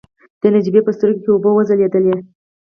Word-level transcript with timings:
د 0.41 0.43
نجيبې 0.55 0.81
په 0.85 0.91
سترګو 0.97 1.19
کې 1.23 1.29
اوبه 1.31 1.49
وځلېدلې. 1.53 2.13